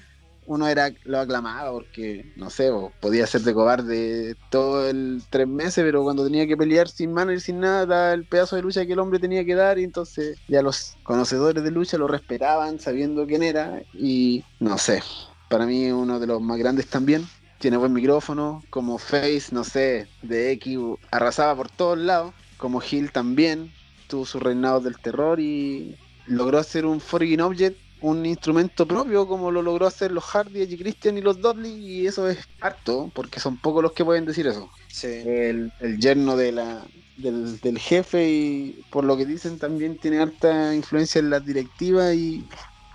[0.47, 5.49] uno era lo aclamaba porque, no sé, bo, podía ser de cobarde todo el tres
[5.49, 8.93] meses, pero cuando tenía que pelear sin manager, sin nada, el pedazo de lucha que
[8.95, 13.27] el hombre tenía que dar, y entonces ya los conocedores de lucha lo respetaban sabiendo
[13.27, 15.03] quién era, y no sé,
[15.49, 17.27] para mí uno de los más grandes también.
[17.59, 20.79] Tiene buen micrófono, como Face, no sé, de X
[21.11, 23.73] arrasaba por todos lados, como Hill también,
[24.09, 29.51] tuvo sus reinados del terror y logró hacer un Foreign Object, un instrumento propio como
[29.51, 33.41] lo logró hacer los Hardy, Edge Christian y los Dudley y eso es harto, porque
[33.41, 34.71] son pocos los que pueden decir eso.
[34.89, 35.07] Sí.
[35.07, 36.85] El, el yerno de la,
[37.17, 42.15] del, del jefe y por lo que dicen también tiene harta influencia en las directivas
[42.15, 42.47] y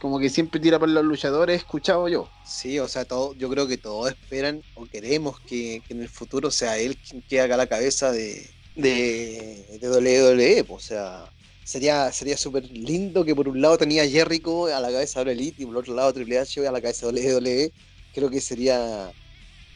[0.01, 2.29] como que siempre tira por los luchadores, he escuchado yo.
[2.43, 6.09] Sí, o sea, todo, yo creo que todos esperan o queremos que, que en el
[6.09, 10.63] futuro sea él quien quede acá a la cabeza de, de, de WWE.
[10.65, 11.31] pues, O sea,
[11.63, 15.63] sería sería súper lindo que por un lado tenía Jericho a la cabeza de Elite
[15.63, 17.73] y por otro lado Triple H a la cabeza de WWE.
[18.11, 19.15] Creo que sería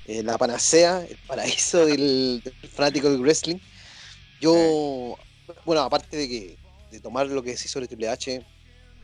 [0.05, 3.59] eh, la panacea, el paraíso del, del fanático del wrestling.
[4.39, 5.15] Yo,
[5.65, 6.59] bueno, aparte de que
[6.89, 8.45] de tomar lo que se hizo de Triple H,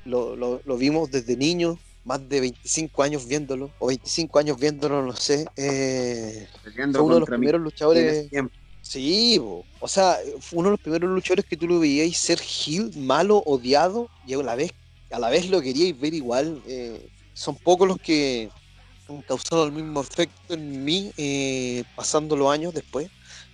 [0.03, 5.03] lo, lo- lo vimos desde niño, más de 25 años viéndolo, o 25 años viéndolo,
[5.03, 5.51] no sé.
[5.55, 6.47] eh,
[6.89, 8.31] fue uno de los primeros luchadores.
[8.81, 12.91] Sí, o sea, fue uno de los primeros luchadores que tú lo veíais ser heel,
[12.95, 14.71] malo, odiado, y a la vez,
[15.11, 16.61] a la vez lo queríais ver igual.
[16.65, 18.51] eh, son pocos los que
[19.07, 23.09] han causado el mismo efecto en mí eh, pasando los años después.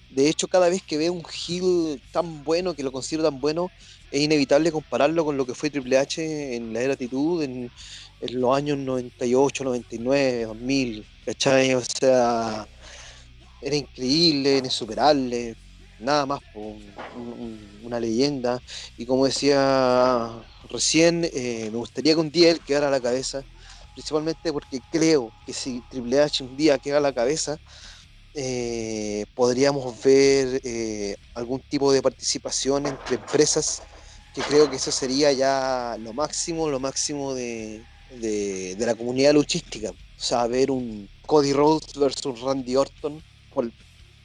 [0.09, 3.73] De hecho, cada vez que veo un heel tan bueno, que lo considero tan bueno,
[4.09, 7.71] es inevitable compararlo con lo que fue Triple H en la era actitud, en,
[8.19, 11.73] en los años 98, 99, 2000, ¿cachai?
[11.75, 12.67] O sea,
[13.59, 15.55] era increíble, era insuperable,
[15.97, 18.61] nada más, un- una leyenda.
[18.95, 23.43] Y como decía recién, eh, me gustaría que un día él quedara a la cabeza,
[23.93, 27.57] principalmente porque creo que si Triple H un día queda a la cabeza,
[28.33, 33.83] eh, podríamos ver eh, algún tipo de participación entre empresas,
[34.43, 39.91] creo que eso sería ya lo máximo, lo máximo de, de- la comunidad luchística.
[39.91, 43.73] O sea, ver un Cody Rhodes versus Randy Orton por,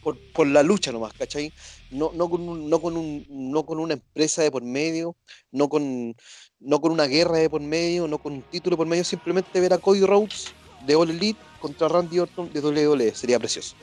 [0.00, 1.52] por, la lucha nomás, ¿cachai?
[1.90, 5.16] No, no, con un- no, con un, no con una empresa de por medio,
[5.52, 6.14] no con,
[6.58, 9.72] no con una guerra de por medio, no con un título por medio, simplemente ver
[9.74, 13.76] a Cody Rhodes de All Elite contra Randy Orton de WWE, sería precioso.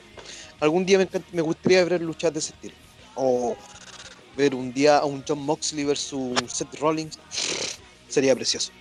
[0.60, 2.76] Algún día me, me gustaría ver luchas de ese estilo.
[3.14, 3.56] O
[4.32, 7.20] ver un día a un John Moxley versus Seth Rollins,
[8.08, 8.72] sería precioso.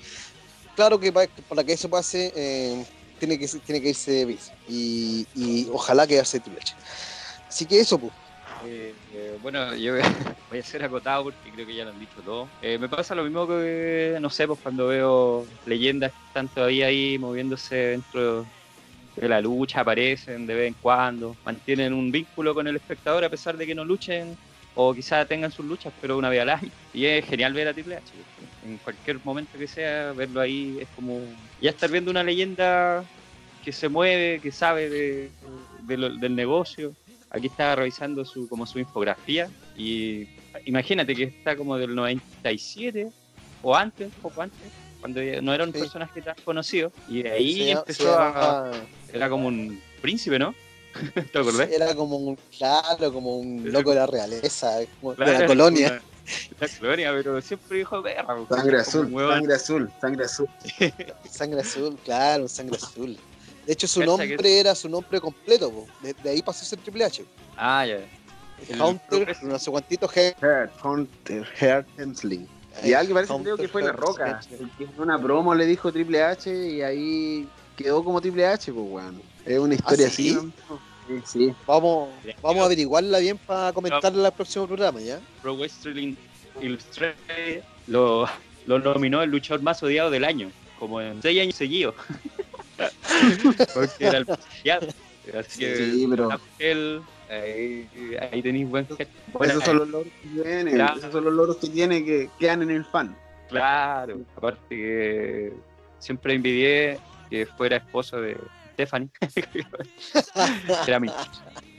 [0.76, 2.86] Claro que pa- para que eso pase, eh,
[3.18, 4.54] tiene, que, tiene que irse Vince.
[4.66, 6.76] Y, y ojalá quedarse Triple H.
[7.50, 8.14] Así que eso, pues.
[8.62, 9.94] Eh, eh, bueno, yo
[10.50, 12.54] voy a ser acotado porque creo que ya lo han dicho todo.
[12.60, 16.88] Eh, me pasa lo mismo que, no sé, pues cuando veo leyendas que están todavía
[16.88, 18.52] ahí moviéndose dentro
[19.16, 23.30] de la lucha, aparecen de vez en cuando, mantienen un vínculo con el espectador a
[23.30, 24.40] pesar de que no luchen
[24.82, 26.70] o quizás tengan sus luchas, pero una vez al año.
[26.94, 28.14] Y es genial ver a Triple H.
[28.64, 31.20] En cualquier momento que sea, verlo ahí es como
[31.60, 33.04] ya estar viendo una leyenda
[33.62, 35.32] que se mueve, que sabe de,
[35.82, 36.94] de lo- del negocio.
[37.30, 40.26] Aquí estaba revisando su como su infografía y
[40.64, 43.10] imagínate que está como del 97
[43.62, 45.80] o antes, un poco antes, cuando no era un Sí.
[45.80, 50.56] personaje tan conocido y de ahí empezó a era como un príncipe, ¿no?
[51.32, 51.70] ¿Te acordás?
[51.70, 56.02] Era como un, claro, como un loco de la realeza, como de Claro, la colonia.
[56.60, 58.26] La colonia, pero siempre dijo perra.
[58.50, 60.48] Sangre como azul, sangre azul, sangre azul.
[61.30, 63.18] Sangre azul, claro, sangre azul.
[63.66, 65.88] De hecho, su nombre que- era su nombre completo, po.
[66.02, 67.24] De, de ahí pasó a ser Triple H.
[67.58, 68.00] Ah, ya.
[68.68, 70.36] El Hunter, no sé cuántitos Head.
[70.42, 72.48] Heart, Hunter, Heart Hensling.
[72.84, 74.40] Y alguien parece creo que fue La Roca.
[74.80, 79.22] en una promo le dijo Triple H y ahí quedó como Triple H, pues weón.
[79.46, 80.30] Es una historia ¿Ah, sí?
[80.30, 80.52] así.
[80.70, 80.80] ¿no?
[81.08, 81.54] Sí, sí.
[81.66, 82.10] Vamos,
[82.42, 85.20] vamos a averiguarla bien para comentarla en el próximo programa, ¿ya?
[85.42, 86.16] Pro Wrestling
[86.62, 88.28] Illustrated lo,
[88.68, 91.96] lo nominó el luchador más odiado del año, como en seis años seguidos.
[93.74, 94.28] Porque era el.
[95.38, 97.88] Así que Sí, pero Ángel, ahí,
[98.32, 98.88] ahí tenéis buen
[99.34, 100.98] buena- esos son los logros que tiene, Claro.
[100.98, 103.16] esos son los logros que tiene que quedan en el fan.
[103.50, 105.54] Claro, aparte que
[106.00, 107.00] siempre envidié
[107.30, 108.38] que fuera esposo de
[108.80, 109.10] Stephanie.
[110.88, 111.08] era mi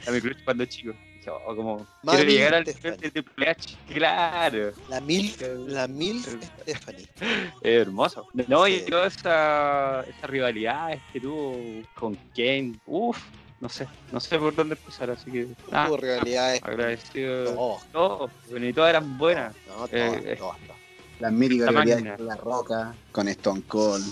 [0.02, 0.92] era mi crush cuando chico.
[1.16, 3.76] Dije, oh, como Mami quiero llegar al nivel de Triple H.
[3.92, 5.34] Claro, La mil,
[5.66, 7.06] la mil Stephanie.
[7.62, 8.26] es hermoso.
[8.48, 8.86] No, y Sí.
[8.90, 11.56] todas esas esa rivalidades que tuvo
[11.94, 13.18] con Kane, uff,
[13.60, 16.62] no sé, no sé por dónde empezar, así que nada, Tuvo rivalidades.
[16.62, 17.54] agradecido.
[17.54, 19.54] No, todo, bueno, y todas eran buenas.
[19.68, 20.36] no, Eh, todas, eh.
[20.38, 20.80] todas, todas.
[21.20, 22.16] Las rivalidades máquina.
[22.16, 24.04] con La Roca, con Stone Cold,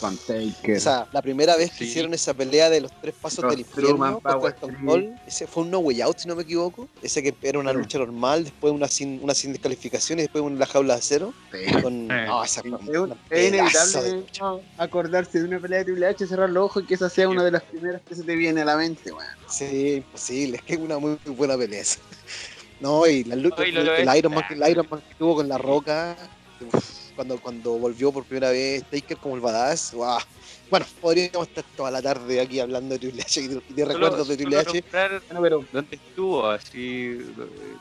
[0.00, 0.76] con Taker.
[0.76, 1.84] O sea, la primera vez que Sí.
[1.86, 4.78] hicieron esa pelea de los tres pasos Los del Truman infierno contra Stone.
[4.86, 6.88] Cold, ese fue un no way out, si no me equivoco.
[7.02, 7.78] Ese que era una Sí.
[7.78, 11.34] lucha normal, después una sin, una sin descalificación y después una jaula de acero.
[11.52, 11.82] Sí.
[11.82, 12.26] Con, Eh.
[12.26, 14.24] no, esa fue Es, una de inevitable.
[14.40, 14.60] ¿no?
[14.78, 17.42] acordarse de una pelea de Triple H, cerrar los ojos y que esa sea una
[17.42, 19.26] de las primeras que se te viene a la mente, weón.
[19.50, 21.98] Sí, imposible, es que es una muy, buena pelea esa.
[22.80, 24.16] No, y la lucha, Ay, lo el, ves.
[24.16, 26.16] Iron Man, el Iron Man que tuvo con la roca,
[26.72, 26.84] uf,
[27.18, 30.20] cuando, cuando volvió por primera vez Taker como el badass, guau.
[30.70, 33.84] Bueno, podríamos estar toda la tarde aquí hablando de Triple H y de, y de
[33.84, 34.72] recuerdos de Triple H.
[34.72, 37.18] nombrar Bueno, pero dónde estuvo, así,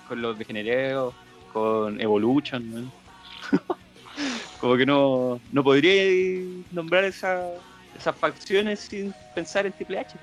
[0.07, 1.13] con los degenerados,
[1.53, 2.91] con Evolution, ¿no?
[4.59, 6.01] Como que no, no podría
[6.71, 7.47] nombrar esa,
[7.95, 10.17] esas facciones sin pensar en Triple H,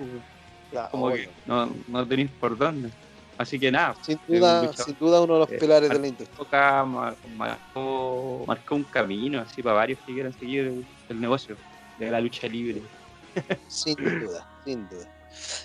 [0.73, 1.17] Ya, como obvio.
[1.19, 2.91] que no, no tenéis por dónde.
[3.37, 6.01] Así que nada, Sin un duda, sin duda uno de los Eh, pilares de al-
[6.03, 6.85] la industria.
[7.37, 11.57] Marcó, marcó un camino así para varios que quieran seguir el, el negocio
[11.99, 12.83] de la lucha libre.
[13.67, 15.09] Sin duda, sin duda.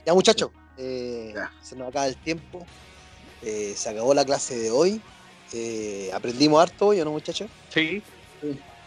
[0.06, 2.68] Ya muchachos, eh, se nos acaba el tiempo.
[3.42, 5.02] Eh, se acabó la clase de hoy.
[5.54, 7.50] Eh, aprendimos harto hoy, ¿o no muchachos?
[7.70, 8.04] Sí,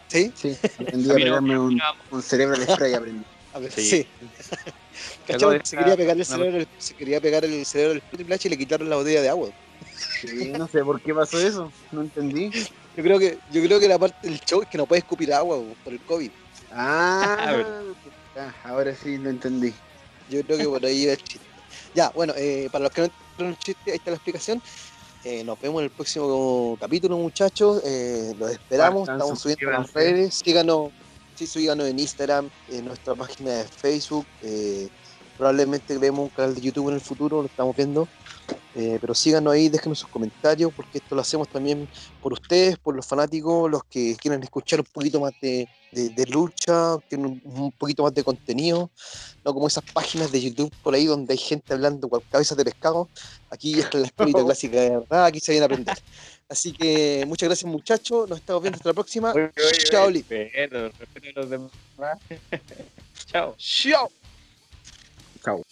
[0.08, 0.32] ¿Sí?
[0.34, 3.24] sí, aprendí a A no- un, no, un cerebro al spray, aprendí.
[3.54, 3.82] A ver, Sí.
[3.82, 4.06] sí.
[5.64, 8.58] Se quería pegar el cerebro, se quería pegar el cerebro del Triple H y le
[8.58, 9.48] quitaron la botella de agua.
[10.20, 12.50] Sí, no sé por qué pasó eso, no entendí.
[12.96, 15.32] Yo creo que, yo creo que la parte del show es que no puede escupir
[15.32, 16.30] agua por el COVID.
[16.72, 17.80] Ah,
[18.36, 19.72] ya, ahora sí lo entendí.
[20.28, 21.46] Yo creo que por ahí va el chiste.
[21.94, 24.62] Ya, bueno, eh, para los que no entendieron el chiste, ahí está la explicación.
[25.24, 27.80] Eh, nos vemos en el próximo capítulo, muchachos.
[27.82, 29.08] Eh, los esperamos.
[29.08, 30.34] Estamos subiendo las redes.
[30.34, 30.90] Síganos,
[31.34, 34.26] sí, síganos en Instagram, en nuestra página de Facebook.
[34.42, 34.88] Eh,
[35.36, 38.08] probablemente creemos un canal de YouTube en el futuro, lo estamos viendo.
[38.74, 41.88] Eh, pero síganos ahí, déjenos sus comentarios, porque esto lo hacemos también
[42.22, 46.26] por ustedes, por los fanáticos, los que quieran escuchar un poquito más de, de- de
[46.26, 48.90] lucha, tienen un, un poquito más de contenido,
[49.44, 52.64] no como esas páginas de YouTube por ahí donde hay gente hablando con cabezas de
[52.64, 53.08] pescado.
[53.50, 55.96] Aquí está la escuelita clásica de verdad, aquí se viene a aprender.
[56.48, 59.32] Así que muchas gracias muchachos, nos estamos viendo hasta la próxima.
[59.32, 60.06] Oye, oye, oye, Chao,
[61.50, 61.70] demás.
[63.26, 63.54] Chao.
[63.58, 64.10] Chao.
[65.44, 65.62] Chao.